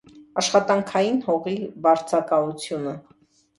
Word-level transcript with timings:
Աշխատանքային 0.41 1.19
հողի 1.27 1.55
վարջակալությունը։ 1.85 2.99